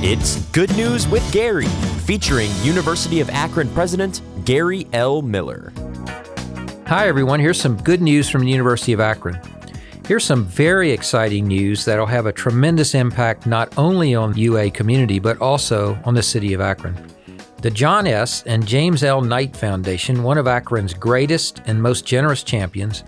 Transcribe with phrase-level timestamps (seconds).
[0.00, 1.66] It's Good News with Gary,
[2.06, 5.22] featuring University of Akron President Gary L.
[5.22, 5.72] Miller.
[6.86, 7.40] Hi, everyone.
[7.40, 9.40] Here's some good news from the University of Akron.
[10.06, 14.70] Here's some very exciting news that'll have a tremendous impact not only on the UA
[14.70, 16.94] community, but also on the city of Akron.
[17.60, 18.44] The John S.
[18.44, 19.20] and James L.
[19.20, 23.02] Knight Foundation, one of Akron's greatest and most generous champions,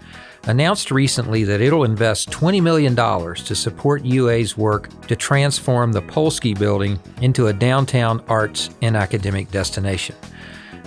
[0.48, 6.58] announced recently that it'll invest $20 million to support UA's work to transform the Polsky
[6.58, 10.16] building into a downtown arts and academic destination.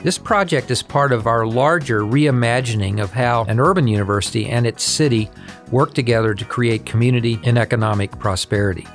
[0.04, 4.84] This project is part of our larger reimagining of how an urban university and its
[4.84, 5.30] city
[5.72, 8.86] work together to create community and economic prosperity.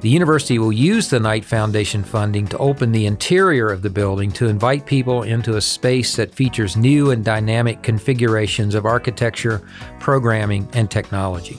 [0.00, 4.30] The university will use the Knight Foundation funding to open the interior of the building
[4.32, 9.60] to invite people into a space that features new and dynamic configurations of architecture,
[9.98, 11.58] programming, and technology.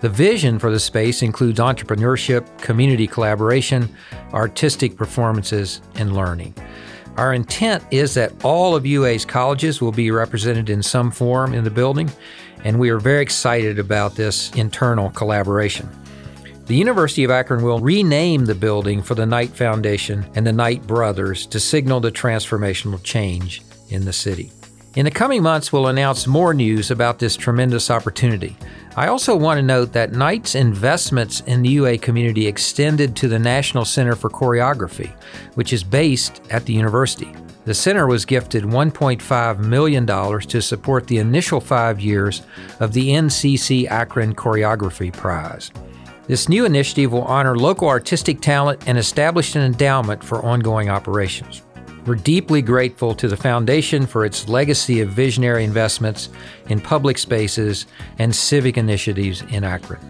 [0.00, 3.88] The vision for the space includes entrepreneurship, community collaboration,
[4.32, 6.54] artistic performances, and learning.
[7.16, 11.62] Our intent is that all of UA's colleges will be represented in some form in
[11.62, 12.10] the building,
[12.64, 15.88] and we are very excited about this internal collaboration.
[16.66, 20.84] The University of Akron will rename the building for the Knight Foundation and the Knight
[20.84, 24.50] Brothers to signal the transformational change in the city.
[24.96, 28.56] In the coming months, we'll announce more news about this tremendous opportunity.
[28.96, 33.38] I also want to note that Knight's investments in the UA community extended to the
[33.38, 35.12] National Center for Choreography,
[35.54, 37.32] which is based at the university.
[37.64, 42.42] The center was gifted $1.5 million to support the initial five years
[42.80, 45.70] of the NCC Akron Choreography Prize.
[46.28, 51.62] This new initiative will honor local artistic talent and establish an endowment for ongoing operations.
[52.04, 56.30] We're deeply grateful to the Foundation for its legacy of visionary investments
[56.68, 57.86] in public spaces
[58.18, 60.00] and civic initiatives in Akron.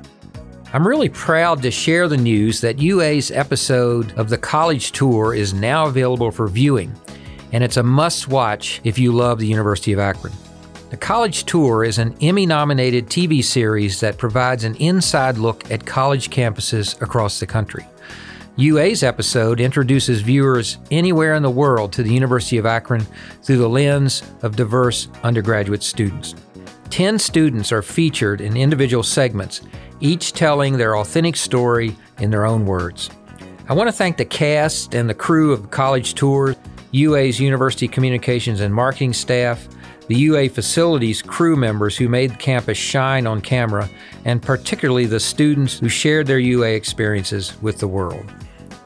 [0.72, 5.52] I'm really proud to share the news that UA's episode of the College Tour is
[5.52, 6.94] now available for viewing,
[7.52, 10.32] and it's a must watch if you love the University of Akron.
[10.88, 15.84] The College Tour is an Emmy nominated TV series that provides an inside look at
[15.84, 17.84] college campuses across the country.
[18.56, 23.04] UA's episode introduces viewers anywhere in the world to the University of Akron
[23.42, 26.36] through the lens of diverse undergraduate students.
[26.88, 29.62] Ten students are featured in individual segments,
[29.98, 33.10] each telling their authentic story in their own words.
[33.68, 36.54] I want to thank the cast and the crew of College Tour,
[36.96, 39.68] UA's University Communications and Marketing staff,
[40.08, 43.88] the UA facilities crew members who made the campus shine on camera,
[44.24, 48.24] and particularly the students who shared their UA experiences with the world.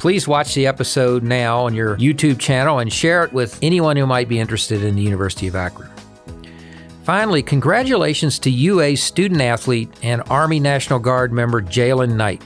[0.01, 4.07] Please watch the episode now on your YouTube channel and share it with anyone who
[4.07, 5.91] might be interested in the University of Akron.
[7.05, 12.43] Finally, congratulations to UA student athlete and Army National Guard member Jalen Knight.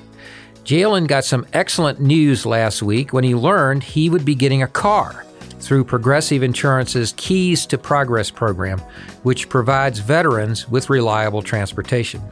[0.64, 4.66] Jalen got some excellent news last week when he learned he would be getting a
[4.66, 5.24] car
[5.66, 8.78] through Progressive Insurance's Keys to Progress program,
[9.22, 12.22] which provides veterans with reliable transportation.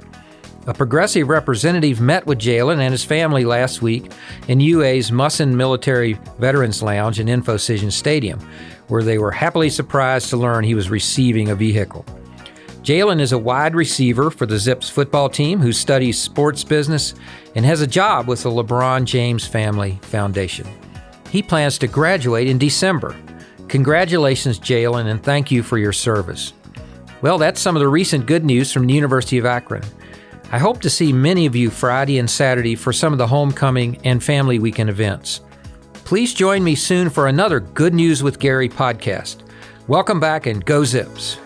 [0.67, 4.13] A progressive representative met with Jalen and his family last week
[4.47, 8.39] in UA's Musson Military Veterans Lounge in Infocision Stadium,
[8.87, 12.05] where they were happily surprised to learn he was receiving a vehicle.
[12.83, 17.15] Jalen is a wide receiver for the Zips football team who studies sports business
[17.55, 20.67] and has a job with the LeBron James Family Foundation.
[21.33, 23.17] He plans to graduate in December.
[23.69, 26.53] Congratulations, Jalen, and thank you for your service.
[27.23, 29.83] Well, that's some of the recent good news from the University of Akron.
[30.51, 33.99] I hope to see many of you Friday and Saturday for some of the homecoming
[34.05, 35.41] and family weekend events.
[35.95, 39.39] Please join me soon for another Good News with Gary podcast.
[39.89, 41.39] Welcome back and go Zips.